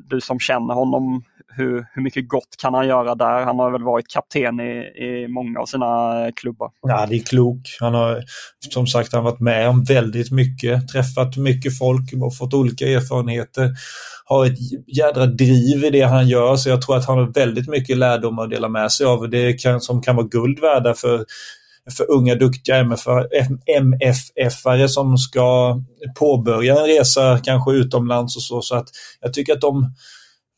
du 0.09 0.21
som 0.21 0.39
känner 0.39 0.73
honom, 0.73 1.23
hur, 1.47 1.85
hur 1.93 2.01
mycket 2.01 2.27
gott 2.27 2.55
kan 2.61 2.73
han 2.73 2.87
göra 2.87 3.15
där? 3.15 3.41
Han 3.41 3.59
har 3.59 3.71
väl 3.71 3.83
varit 3.83 4.07
kapten 4.07 4.59
i, 4.59 4.73
i 4.95 5.27
många 5.27 5.59
av 5.59 5.65
sina 5.65 6.31
klubbar. 6.35 6.71
Ja, 6.81 7.05
det 7.05 7.15
är 7.15 7.23
klok. 7.23 7.77
Han 7.79 7.93
har 7.93 8.23
som 8.69 8.87
sagt 8.87 9.13
han 9.13 9.23
varit 9.23 9.39
med 9.39 9.69
om 9.69 9.83
väldigt 9.83 10.31
mycket, 10.31 10.87
träffat 10.87 11.37
mycket 11.37 11.77
folk 11.77 12.13
och 12.23 12.37
fått 12.37 12.53
olika 12.53 12.85
erfarenheter. 12.85 13.69
Har 14.25 14.45
ett 14.45 14.57
jädra 14.97 15.25
driv 15.25 15.85
i 15.85 15.89
det 15.89 16.01
han 16.01 16.27
gör 16.27 16.55
så 16.55 16.69
jag 16.69 16.81
tror 16.81 16.97
att 16.97 17.05
han 17.05 17.17
har 17.17 17.25
väldigt 17.25 17.67
mycket 17.69 17.97
lärdomar 17.97 18.43
att 18.43 18.49
dela 18.49 18.69
med 18.69 18.91
sig 18.91 19.05
av. 19.05 19.29
Det 19.29 19.53
kan, 19.53 19.81
som 19.81 20.01
kan 20.01 20.15
vara 20.15 20.27
guld 20.27 20.59
värda 20.59 20.93
för 20.93 21.25
för 21.97 22.11
unga 22.11 22.35
duktiga 22.35 22.83
MFF-are 23.65 24.87
som 24.87 25.17
ska 25.17 25.79
påbörja 26.19 26.79
en 26.79 26.85
resa 26.85 27.39
kanske 27.43 27.71
utomlands 27.71 28.35
och 28.35 28.41
så. 28.41 28.61
Så 28.61 28.75
att 28.75 28.87
jag 29.21 29.33
tycker 29.33 29.53
att 29.53 29.61
de 29.61 29.93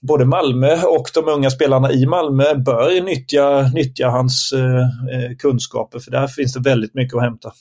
både 0.07 0.25
Malmö 0.25 0.81
och 0.81 1.09
de 1.13 1.27
unga 1.27 1.49
spelarna 1.49 1.91
i 1.91 2.05
Malmö 2.05 2.55
bör 2.55 3.01
nyttja, 3.01 3.61
nyttja 3.73 4.09
hans 4.09 4.53
eh, 4.53 4.81
eh 5.15 5.35
kunskaper 5.39 5.99
för 5.99 6.11
där 6.11 6.27
finns 6.27 6.53
det 6.53 6.59
väldigt 6.69 6.93
mycket 6.93 7.15
att 7.15 7.23
hämta. 7.23 7.51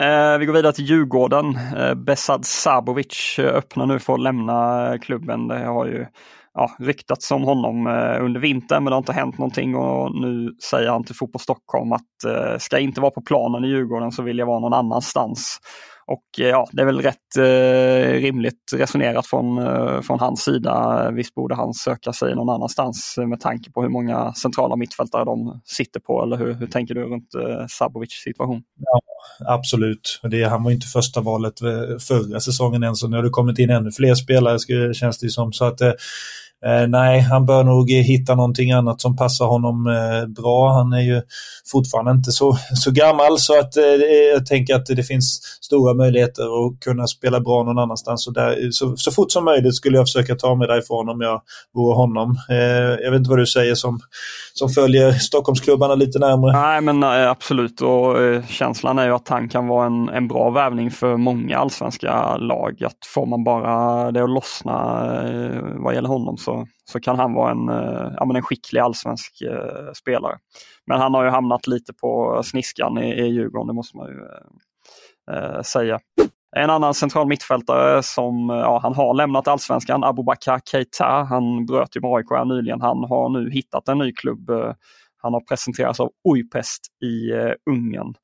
Eh, 0.00 0.38
vi 0.38 0.46
går 0.46 0.52
vidare 0.52 0.72
till 0.72 0.84
Djurgården. 0.84 1.58
Eh, 1.76 1.94
Besad 1.94 2.44
Sabovic 2.44 3.38
eh, 3.38 3.54
öppnar 3.54 3.86
nu 3.86 3.98
för 3.98 4.14
att 4.14 4.20
lämna 4.20 4.88
eh, 4.92 4.98
klubben. 4.98 5.48
Det 5.48 5.64
har 5.64 5.86
ju 5.86 6.06
ja, 6.54 6.70
ryktats 6.78 7.30
om 7.30 7.42
honom 7.42 7.86
eh, 7.86 8.24
under 8.24 8.40
vintern 8.40 8.84
men 8.84 8.90
det 8.90 8.94
har 8.94 8.98
inte 8.98 9.12
hänt 9.12 9.38
någonting 9.38 9.76
och 9.76 10.14
nu 10.20 10.50
säger 10.70 10.90
han 10.90 11.04
till 11.04 11.14
Fotboll 11.14 11.40
Stockholm 11.40 11.92
att 11.92 12.24
eh, 12.26 12.58
ska 12.58 12.78
inte 12.78 13.00
vara 13.00 13.10
på 13.10 13.22
planen 13.22 13.64
i 13.64 13.68
Djurgården 13.68 14.12
så 14.12 14.22
vill 14.22 14.38
jag 14.38 14.46
vara 14.46 14.60
någon 14.60 14.72
annanstans. 14.72 15.58
Och 16.06 16.40
eh, 16.40 16.46
ja, 16.46 16.68
det 16.72 16.82
är 16.82 16.86
väl 16.86 17.00
rätt 17.00 17.36
eh, 17.38 18.20
rimligt 18.20 18.72
resonerat 18.74 19.26
från, 19.26 19.58
eh, 19.58 20.00
från 20.00 20.20
hans 20.20 20.42
sida. 20.42 21.10
Visst 21.10 21.34
borde 21.34 21.54
han 21.54 21.74
söka 21.74 22.12
sig 22.12 22.34
någon 22.34 22.50
annanstans 22.50 23.14
med 23.18 23.40
tanke 23.40 23.70
på 23.70 23.82
hur 23.82 23.88
många 23.88 24.32
centrala 24.32 24.76
mittfältare 24.76 25.24
de 25.24 25.60
sitter 25.64 26.00
på. 26.00 26.22
Eller 26.22 26.36
hur, 26.36 26.54
hur 26.54 26.66
tänker 26.66 26.94
du 26.94 27.04
runt 27.04 27.34
eh, 27.34 27.66
Sabovic 27.68 28.12
situation? 28.12 28.62
Ja, 28.76 29.00
absolut. 29.54 30.20
Det, 30.22 30.44
han 30.44 30.64
var 30.64 30.70
inte 30.70 30.86
första 30.86 31.20
valet 31.20 31.62
eh, 31.62 31.98
förra 32.00 32.40
säsongen 32.40 32.82
än 32.82 32.96
så 32.96 33.08
nu 33.08 33.16
har 33.16 33.22
det 33.24 33.30
kommit 33.30 33.58
in 33.58 33.70
ännu 33.70 33.92
fler 33.92 34.14
spelare 34.14 34.94
känns 34.94 35.18
det 35.18 35.28
som. 35.28 35.52
Så 35.52 35.64
att 35.64 35.80
eh, 35.80 35.92
eh, 36.66 36.88
nej, 36.88 37.20
han 37.20 37.46
bör 37.46 37.64
nog 37.64 37.90
hitta 37.90 38.34
någonting 38.34 38.72
annat 38.72 39.00
som 39.00 39.16
passar 39.16 39.46
honom 39.46 39.86
eh, 39.86 40.26
bra. 40.26 40.72
Han 40.72 40.92
är 40.92 41.02
ju 41.02 41.22
fortfarande 41.72 42.10
inte 42.10 42.32
så, 42.32 42.58
så 42.74 42.90
gammal 42.90 43.38
så 43.38 43.58
att 43.58 43.76
eh, 43.76 43.84
jag 44.34 44.46
tänker 44.46 44.74
att 44.74 44.86
det 44.86 45.02
finns 45.02 45.40
stora 45.60 45.94
möjligheter 45.94 46.42
att 46.42 46.80
kunna 46.80 47.06
spela 47.06 47.40
bra 47.40 47.62
någon 47.62 47.78
annanstans. 47.78 48.24
Så, 48.24 48.30
där, 48.30 48.70
så, 48.70 48.96
så 48.96 49.12
fort 49.12 49.32
som 49.32 49.44
möjligt 49.44 49.74
skulle 49.74 49.96
jag 49.96 50.06
försöka 50.06 50.34
ta 50.34 50.54
mig 50.54 50.68
därifrån 50.68 51.08
om 51.08 51.20
jag 51.20 51.42
vore 51.74 51.94
honom. 51.94 52.36
Eh, 52.50 52.56
jag 53.04 53.10
vet 53.10 53.18
inte 53.18 53.30
vad 53.30 53.38
du 53.38 53.46
säger 53.46 53.74
som, 53.74 54.00
som 54.54 54.68
följer 54.68 55.12
Stockholmsklubbarna 55.12 55.94
lite 55.94 56.18
närmare. 56.18 56.52
Nej, 56.52 56.80
men 56.80 57.02
eh, 57.02 57.30
absolut 57.30 57.80
och 57.80 58.22
eh, 58.22 58.46
känslan 58.46 58.98
är 58.98 59.06
ju 59.06 59.14
att 59.14 59.28
han 59.28 59.48
kan 59.48 59.66
vara 59.66 59.86
en, 59.86 60.08
en 60.08 60.28
bra 60.28 60.50
värvning 60.50 60.90
för 60.90 61.16
många 61.16 61.58
allsvenska 61.58 62.36
lag. 62.36 62.84
Att 62.84 62.98
får 63.14 63.26
man 63.26 63.44
bara 63.44 64.10
det 64.10 64.24
att 64.24 64.30
lossna 64.30 64.74
vad 65.76 65.94
gäller 65.94 66.08
honom 66.08 66.36
så 66.36 66.53
så, 66.84 67.00
kan 67.00 67.18
han 67.18 67.34
vara 67.34 67.50
en, 67.50 67.68
eh, 67.68 68.12
ja, 68.16 68.24
men 68.24 68.36
en 68.36 68.42
skicklig 68.42 68.80
allsvensk 68.80 69.42
eh, 69.42 69.92
spelare. 69.94 70.38
Men 70.86 71.00
han 71.00 71.14
har 71.14 71.24
ju 71.24 71.30
hamnat 71.30 71.66
lite 71.66 71.92
på 71.92 72.42
sniskan 72.44 72.98
i, 72.98 73.12
i 73.12 73.26
Djurgården, 73.26 73.66
det 73.66 73.72
måste 73.72 73.96
man 73.96 74.08
ju 74.08 74.14
eh, 74.14 75.56
eh 75.56 75.62
säga. 75.62 76.00
En 76.56 76.70
annan 76.70 76.94
central 76.94 77.26
mittfältare 77.26 78.02
som 78.02 78.48
ja, 78.48 78.78
han 78.82 78.94
har 78.94 79.14
lämnat 79.14 79.48
allsvenskan, 79.48 80.04
Abubakar 80.04 80.60
Keita. 80.70 81.26
Han 81.28 81.66
bröt 81.66 81.96
ju 81.96 82.00
med 82.00 82.10
AIK 82.10 82.46
nyligen. 82.46 82.80
Han 82.80 83.04
har 83.04 83.28
nu 83.28 83.50
hittat 83.50 83.88
en 83.88 83.98
ny 83.98 84.12
klubb. 84.12 84.50
Han 85.22 85.32
har 85.32 85.40
presenterats 85.40 86.00
av 86.00 86.10
Ujpest 86.28 86.82
i 87.02 87.32
Ungern. 87.70 88.14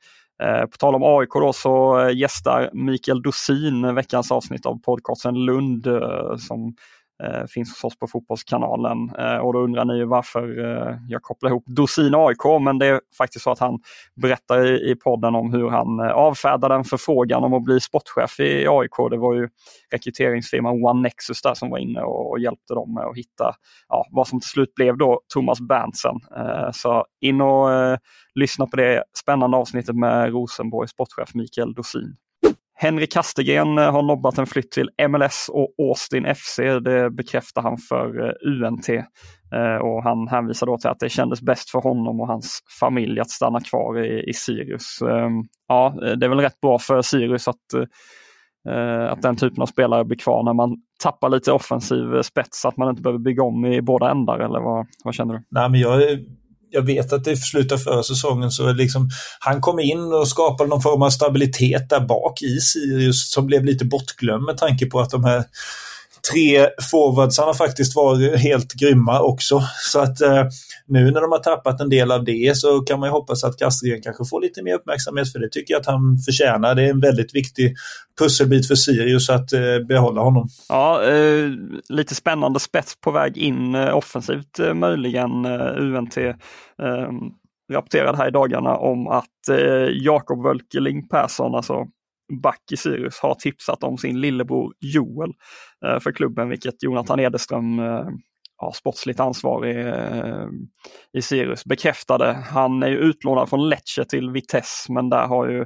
På 0.71 0.77
tal 0.79 0.95
om 0.95 1.03
AIK 1.05 1.31
då 1.33 1.53
så 1.53 2.09
gästar 2.15 2.71
Mikael 2.73 3.23
Dosin 3.23 3.95
veckans 3.95 4.33
avsnitt 4.33 4.67
av 4.67 4.83
podcasten 4.83 5.35
Lund 5.35 5.87
som 6.39 6.75
Eh, 7.25 7.47
finns 7.47 7.71
hos 7.71 7.85
oss 7.85 7.99
på 7.99 8.07
Fotbollskanalen. 8.07 9.11
Eh, 9.19 9.37
och 9.37 9.53
då 9.53 9.59
undrar 9.59 9.85
ni 9.85 10.05
varför 10.05 10.65
eh, 10.65 10.97
jag 11.09 11.23
kopplar 11.23 11.51
ihop 11.51 11.65
Dorsin 11.67 12.15
och 12.15 12.29
AIK, 12.29 12.63
men 12.65 12.79
det 12.79 12.87
är 12.87 13.01
faktiskt 13.19 13.45
så 13.45 13.51
att 13.51 13.59
han 13.59 13.79
berättar 14.23 14.67
i, 14.67 14.91
i 14.91 14.95
podden 14.95 15.35
om 15.35 15.53
hur 15.53 15.69
han 15.69 16.01
eh, 16.01 16.11
avfärdade 16.11 16.75
en 16.75 16.85
förfrågan 16.85 17.45
om 17.45 17.55
att 17.55 17.65
bli 17.65 17.81
sportchef 17.81 18.41
i 18.41 18.67
AIK. 18.69 19.11
Det 19.11 19.17
var 19.17 19.35
ju 19.35 19.49
rekryteringsfirman 19.93 20.85
One 20.85 21.03
Nexus 21.03 21.43
där 21.43 21.55
som 21.55 21.71
var 21.71 21.79
inne 21.79 22.01
och, 22.01 22.31
och 22.31 22.39
hjälpte 22.39 22.75
dem 22.75 22.95
med 22.95 23.05
att 23.05 23.17
hitta 23.17 23.55
ja, 23.89 24.07
vad 24.11 24.29
som 24.29 24.41
till 24.41 24.51
slut 24.51 24.75
blev 24.75 24.97
då 24.97 25.21
Thomas 25.35 25.61
Berntsen. 25.61 26.17
Eh, 26.37 26.71
så 26.73 27.07
in 27.21 27.41
och 27.41 27.73
eh, 27.73 27.99
lyssna 28.35 28.67
på 28.67 28.77
det 28.77 29.05
spännande 29.19 29.57
avsnittet 29.57 29.97
med 29.97 30.33
Rosenborgs 30.33 30.91
sportchef 30.91 31.35
Mikael 31.35 31.75
Dorsin. 31.75 32.17
Henrik 32.83 33.13
Kastegren 33.13 33.79
eh, 33.79 33.93
har 33.93 34.03
nobbat 34.03 34.39
en 34.39 34.47
flytt 34.47 34.71
till 34.71 34.91
MLS 35.09 35.51
och 35.53 35.75
Austin 35.79 36.35
FC. 36.35 36.57
Det 36.59 37.11
bekräftar 37.11 37.63
han 37.63 37.79
för 37.79 38.27
eh, 38.27 38.67
UNT. 38.67 38.89
Eh, 38.89 39.77
och 39.83 40.03
han 40.03 40.29
hänvisar 40.29 40.67
då 40.67 40.79
till 40.79 40.91
att 40.91 41.01
det 41.01 41.09
kändes 41.09 41.43
bäst 41.43 41.71
för 41.71 41.79
honom 41.79 42.21
och 42.21 42.27
hans 42.27 42.61
familj 42.81 43.21
att 43.21 43.31
stanna 43.31 43.61
kvar 43.61 44.05
i, 44.05 44.31
i 44.31 44.33
Sirius. 44.33 45.03
Ehm, 45.03 45.43
ja, 45.69 45.95
det 46.01 46.27
är 46.27 46.29
väl 46.29 46.41
rätt 46.41 46.61
bra 46.61 46.79
för 46.79 47.03
Sirius 47.03 47.49
att 47.49 47.57
att 49.11 49.23
den 49.23 49.37
typen 49.37 49.63
av 49.63 49.67
spelare 49.67 50.05
blir 50.05 50.19
kvar 50.19 50.43
när 50.43 50.53
man 50.53 50.77
tappar 51.03 51.29
lite 51.29 51.53
offensiv 51.53 52.23
spets, 52.23 52.65
att 52.65 52.77
man 52.77 52.91
inte 52.91 53.03
behöver 53.03 53.19
bygga 53.19 53.43
om 53.43 53.65
i 53.65 53.83
båda 53.83 54.11
ändar 54.11 54.39
eller 54.39 54.61
vad, 54.61 54.87
vad 55.05 55.15
känner 55.15 55.35
du? 55.35 55.43
Nej, 55.51 55.71
men 55.71 55.81
jag, 55.81 56.01
jag 56.71 56.83
vet 56.83 57.13
att 57.13 57.25
det 57.25 57.37
slutar 57.37 57.77
förra 57.77 58.03
säsongen 58.03 58.51
så 58.51 58.73
liksom, 58.73 59.11
han 59.41 59.61
kom 59.61 59.81
in 59.81 60.13
och 60.13 60.29
skapade 60.29 60.71
någon 60.71 60.83
form 60.83 61.03
av 61.03 61.11
stabilitet 61.11 61.89
där 61.89 62.01
bak 62.01 62.43
i 62.43 62.61
Sirius 62.61 63.33
som 63.33 63.47
blev 63.47 63.65
lite 63.65 63.85
bortglömd 63.85 64.45
med 64.45 64.57
tanke 64.57 64.87
på 64.87 65.01
att 65.01 65.11
de 65.11 65.25
här 65.25 65.45
tre 66.33 66.69
forwardsarna 66.91 67.55
faktiskt 67.55 67.97
var 67.97 68.37
helt 68.37 68.73
grymma 68.73 69.21
också. 69.21 69.63
Så 69.93 70.01
att 70.01 70.21
eh, 70.21 70.45
nu 70.87 71.11
när 71.11 71.21
de 71.21 71.33
har 71.33 71.39
tappat 71.39 71.81
en 71.81 71.89
del 71.89 72.13
av 72.13 72.25
det 72.25 72.57
så 72.57 72.81
kan 72.81 73.01
man 73.01 73.09
ju 73.09 73.13
hoppas 73.13 73.45
att 73.45 73.59
Castrén 73.59 74.03
kanske 74.03 74.25
får 74.25 74.41
lite 74.41 74.63
mer 74.63 74.75
uppmärksamhet 74.75 75.33
för 75.33 75.39
det 75.39 75.49
tycker 75.49 75.75
jag 75.75 75.81
att 75.81 75.87
han 75.87 76.19
förtjänar. 76.19 76.75
Det 76.75 76.83
är 76.83 76.91
en 76.91 77.01
väldigt 77.01 77.35
viktig 77.35 77.75
pusselbit 78.19 78.69
för 78.69 78.75
Sirius 78.75 79.31
att 79.31 79.53
eh, 79.53 79.79
behålla 79.89 80.21
honom. 80.21 80.49
Ja, 80.69 81.03
eh, 81.05 81.49
lite 81.89 82.15
spännande 82.15 82.61
spets 82.61 83.01
på 83.01 83.11
väg 83.11 83.39
in 83.39 83.75
eh, 83.75 83.97
offensivt 83.97 84.59
eh, 84.59 84.75
möjligen 84.75 85.45
eh, 85.45 85.77
UNT 85.79 86.17
eh, 86.17 86.35
rapporterade 87.73 88.19
här 88.19 88.29
i 88.29 88.31
dagarna 88.31 88.77
om 88.77 89.09
att 89.09 89.49
eh, 89.51 89.89
Jakob 89.93 90.43
Wölkeling 90.43 91.09
Persson, 91.09 91.55
alltså 91.55 91.87
back 92.31 92.63
i 92.73 92.77
Sirius 92.77 93.19
har 93.19 93.35
tipsat 93.35 93.83
om 93.83 93.99
sin 93.99 94.21
lillebror 94.21 94.73
Joel 94.81 95.33
eh, 95.87 96.01
för 96.01 96.13
klubben, 96.13 96.49
vilket 96.49 96.83
Jonathan 96.83 97.21
Edström 97.21 97.79
eh, 97.79 98.07
ja, 98.61 98.73
sportsligt 98.73 99.21
ansvarig 99.21 99.87
eh, 99.87 100.47
i 101.13 101.23
Sirius 101.23 101.65
bekräftade. 101.65 102.33
Han 102.33 102.83
är 102.83 102.89
ju 102.89 102.97
utlånad 102.97 103.49
från 103.49 103.69
Lecce 103.69 104.05
till 104.05 104.31
Vitesse 104.31 104.93
men 104.93 105.11
där 105.11 105.27
har 105.27 105.49
ju 105.49 105.65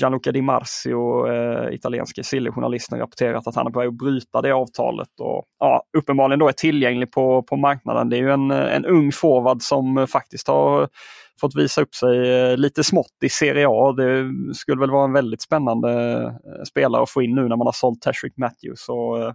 Gianluca 0.00 0.32
Di 0.32 0.42
Marzio, 0.42 1.26
eh, 1.26 1.74
italienske 1.74 2.24
Silly-journalisten, 2.24 2.98
rapporterat 2.98 3.46
att 3.46 3.54
han 3.54 3.66
är 3.66 3.70
på 3.70 3.78
väg 3.78 3.88
att 3.88 3.98
bryta 3.98 4.42
det 4.42 4.52
avtalet 4.52 5.08
och 5.20 5.44
ja, 5.58 5.82
uppenbarligen 5.98 6.38
då 6.38 6.48
är 6.48 6.52
tillgänglig 6.52 7.12
på, 7.12 7.42
på 7.42 7.56
marknaden. 7.56 8.08
Det 8.08 8.16
är 8.16 8.20
ju 8.20 8.30
en, 8.30 8.50
en 8.50 8.84
ung 8.84 9.12
forward 9.12 9.62
som 9.62 10.06
faktiskt 10.06 10.48
har 10.48 10.88
fått 11.42 11.56
visa 11.56 11.82
upp 11.82 11.94
sig 11.94 12.30
eh, 12.30 12.56
lite 12.56 12.84
smått 12.84 13.16
i 13.24 13.28
Serie 13.28 13.66
A. 13.68 13.92
Det 13.92 14.30
skulle 14.54 14.80
väl 14.80 14.90
vara 14.90 15.04
en 15.04 15.12
väldigt 15.12 15.42
spännande 15.42 16.22
eh, 16.22 16.64
spelare 16.68 17.02
att 17.02 17.10
få 17.10 17.22
in 17.22 17.34
nu 17.34 17.48
när 17.48 17.56
man 17.56 17.66
har 17.66 17.72
sålt 17.72 18.02
Tashrik 18.02 18.36
Matthews 18.36 18.88
och 18.88 19.22
eh, 19.22 19.32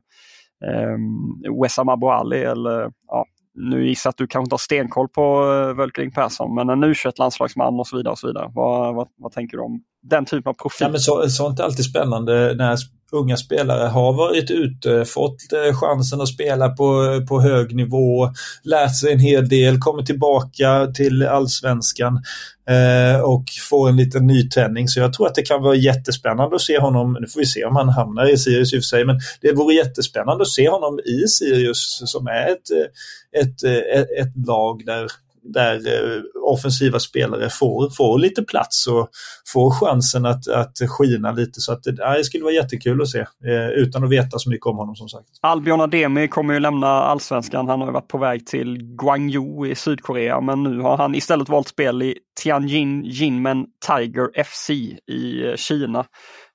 ehm, 0.66 1.62
Wessam 1.62 1.90
Abouali 1.90 2.44
eller 2.44 2.92
ja, 3.08 3.26
nu 3.58 3.88
gissar 3.88 4.08
jag 4.08 4.12
att 4.12 4.18
du 4.18 4.28
kanske 4.28 4.46
inte 4.46 4.54
har 4.54 4.58
stenkoll 4.58 5.08
på 5.10 5.54
eh, 5.54 5.78
Völkling 5.78 6.12
Persson, 6.12 6.56
men 6.56 6.70
en 6.70 6.84
U21-landslagsman 6.84 7.80
och 7.80 7.88
så 7.88 7.98
vidare. 7.98 8.12
och 8.12 8.20
så 8.20 8.28
vidare. 8.28 8.52
Vad, 8.54 8.96
vad, 8.96 9.08
vad 9.18 9.32
tänker 9.32 9.58
du 9.58 9.64
om 9.64 9.82
den 10.02 10.26
typen 10.26 10.50
av 10.50 10.54
profil? 10.54 10.86
Ja, 10.86 10.90
men 10.90 11.00
så, 11.00 11.30
sånt 11.30 11.60
är 11.60 11.64
alltid 11.64 11.86
spännande 11.86 12.54
när 12.58 12.78
unga 13.12 13.38
spelare 13.38 13.88
har 13.88 14.14
varit 14.14 14.52
ute, 14.52 15.06
fått 15.06 15.54
eh, 15.54 15.76
chansen 15.76 16.22
att 16.22 16.28
spela 16.28 16.70
på, 16.70 17.04
eh, 17.04 17.26
på 17.26 17.42
hög 17.42 17.76
nivå, 17.76 18.30
lärt 18.64 18.96
sig 18.96 19.14
en 19.14 19.20
hel 19.20 19.50
del, 19.50 19.80
kommer 19.80 20.04
tillbaka 20.04 20.88
till 20.88 21.24
allsvenskan 21.24 22.24
eh, 22.70 23.22
och 23.22 23.44
får 23.70 23.90
en 23.90 23.98
liten 23.98 24.28
nytändning. 24.28 24.88
Så 24.88 25.00
jag 25.00 25.14
tror 25.14 25.28
att 25.28 25.36
det 25.36 25.42
kan 25.42 25.62
vara 25.62 25.76
jättespännande 25.76 26.56
att 26.56 26.62
se 26.62 26.80
honom, 26.80 27.18
nu 27.22 27.28
får 27.28 27.40
vi 27.40 27.46
se 27.46 27.66
om 27.66 27.76
han 27.76 27.90
hamnar 27.90 28.34
i 28.34 28.38
Sirius 28.38 28.74
i 28.74 28.78
och 28.78 28.82
för 28.82 28.88
sig, 28.88 29.06
men 29.06 29.20
det 29.42 29.54
vore 29.54 29.76
jättespännande 29.76 30.42
att 30.42 30.52
se 30.52 30.70
honom 30.70 31.00
i 31.00 31.28
Sirius 31.28 32.02
som 32.06 32.28
är 32.28 32.52
ett, 32.52 32.72
eh, 32.72 33.42
ett, 33.42 33.64
ett, 33.94 34.10
ett 34.20 34.48
lag 34.48 34.86
där 34.86 35.08
där 35.54 35.76
eh, 35.76 36.22
offensiva 36.44 37.00
spelare 37.00 37.50
får, 37.50 37.90
får 37.98 38.20
lite 38.20 38.44
plats 38.44 38.88
och 38.88 39.10
får 39.54 39.72
chansen 39.72 40.26
att, 40.26 40.48
att 40.48 40.78
skina 40.90 41.32
lite. 41.32 41.62
Så 41.62 41.72
att 41.72 41.84
det, 41.84 41.92
det 41.92 42.24
skulle 42.24 42.44
vara 42.44 42.54
jättekul 42.54 43.02
att 43.02 43.10
se 43.10 43.20
eh, 43.20 43.70
utan 43.70 44.04
att 44.04 44.10
veta 44.10 44.40
så 44.40 44.50
mycket 44.50 44.66
om 44.66 44.78
honom 44.78 44.96
som 44.96 45.10
sagt. 45.10 45.28
Albion 45.42 45.82
Ademi 45.82 46.28
kommer 46.28 46.54
ju 46.54 46.60
lämna 46.60 46.88
allsvenskan. 46.88 47.68
Han 47.68 47.82
har 47.82 47.92
varit 47.92 48.08
på 48.08 48.18
väg 48.18 48.48
till 48.48 48.78
Gwangju 48.84 49.68
i 49.72 49.76
Sydkorea 49.76 50.42
men 50.42 50.64
nu 50.64 50.80
har 50.80 50.98
han 50.98 51.16
istället 51.16 51.50
valt 51.50 51.68
spel 51.68 52.02
i 52.04 52.18
Tianjin 52.44 53.04
Jinmen 53.04 53.66
Tiger 53.88 54.44
FC 54.44 54.70
i 54.70 55.48
eh, 55.48 55.56
Kina. 55.56 56.00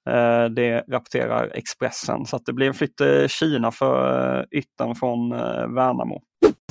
Eh, 0.09 0.45
det 0.45 0.85
rapporterar 0.89 1.51
Expressen 1.55 2.27
så 2.27 2.37
att 2.37 2.47
det 2.47 2.53
blir 2.53 2.67
en 2.67 2.75
flytt 2.75 2.97
till 2.97 3.29
Kina 3.29 3.71
för 3.71 4.47
yttern 4.51 4.95
från 4.95 5.31
Värnamo 5.75 6.23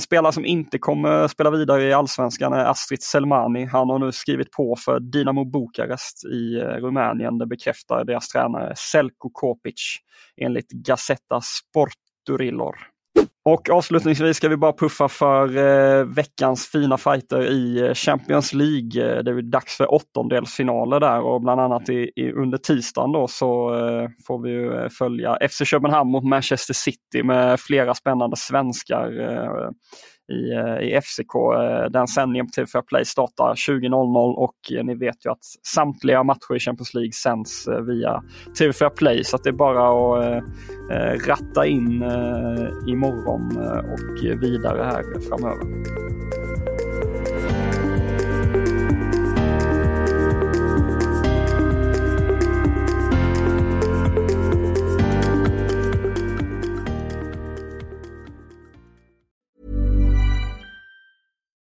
spelare 0.02 0.32
som 0.32 0.44
inte 0.44 0.78
kommer 0.78 1.28
spela 1.28 1.50
vidare 1.50 1.82
i 1.82 1.92
allsvenskan 1.92 2.52
är 2.52 2.64
Astrid 2.64 3.02
Selmani. 3.02 3.64
Han 3.64 3.90
har 3.90 3.98
nu 3.98 4.12
skrivit 4.12 4.50
på 4.50 4.76
för 4.84 5.00
Dinamo 5.00 5.44
Bukarest 5.44 6.24
i 6.24 6.54
eh, 6.54 6.64
Rumänien. 6.64 7.38
Det 7.38 7.46
bekräftar 7.46 8.04
deras 8.04 8.28
tränare 8.28 8.72
Selko 8.76 9.30
Kopic 9.32 9.96
enligt 10.36 10.70
Gazzetta 10.70 11.40
Sporturillor. 11.40 12.91
Och 13.44 13.70
avslutningsvis 13.70 14.36
ska 14.36 14.48
vi 14.48 14.56
bara 14.56 14.72
puffa 14.72 15.08
för 15.08 15.56
eh, 15.56 16.04
veckans 16.04 16.66
fina 16.66 16.98
fighter 16.98 17.42
i 17.50 17.80
eh, 17.80 17.94
Champions 17.94 18.52
League. 18.52 19.16
Eh, 19.16 19.22
det 19.22 19.30
är 19.30 19.42
dags 19.42 19.76
för 19.76 19.94
åttondelsfinaler 19.94 21.00
där 21.00 21.20
och 21.20 21.40
bland 21.40 21.60
annat 21.60 21.88
i, 21.88 22.10
i 22.16 22.32
under 22.32 22.58
tisdagen 22.58 23.12
då 23.12 23.28
så 23.28 23.74
eh, 23.74 24.08
får 24.26 24.42
vi 24.42 24.64
eh, 24.64 24.88
följa 24.88 25.38
FC 25.50 25.62
Köpenhamn 25.64 26.10
mot 26.10 26.24
Manchester 26.24 26.74
City 26.74 27.22
med 27.24 27.60
flera 27.60 27.94
spännande 27.94 28.36
svenskar 28.36 29.20
eh, 29.20 29.70
i, 30.32 30.52
eh, 30.52 30.88
i 30.88 31.00
FCK. 31.00 31.34
Eh, 31.34 31.90
den 31.90 32.08
sändningen 32.08 32.46
på 32.46 32.50
TV4 32.50 32.82
Play 32.82 33.04
startar 33.04 33.54
20.00 33.54 34.34
och 34.34 34.72
eh, 34.72 34.84
ni 34.84 34.94
vet 34.94 35.26
ju 35.26 35.30
att 35.30 35.44
samtliga 35.74 36.22
matcher 36.22 36.56
i 36.56 36.58
Champions 36.58 36.94
League 36.94 37.12
sänds 37.12 37.68
via 37.68 38.22
TV4 38.60 38.88
Play 38.88 39.24
så 39.24 39.36
att 39.36 39.44
det 39.44 39.50
är 39.50 39.52
bara 39.52 39.88
att 39.88 40.44
ratta 41.28 41.66
in 41.66 42.04
imorgon 42.88 43.56
och 43.92 44.42
vidare 44.42 44.82
här 44.82 45.20
framöver. 45.28 46.41